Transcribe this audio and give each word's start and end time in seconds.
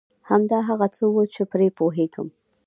همدا 0.29 0.57
هغه 0.69 0.87
څه 0.95 1.03
و 1.07 1.17
چي 1.33 1.41
زه 1.43 1.43
پرې 1.51 1.67
پوهېږم. 1.77 2.27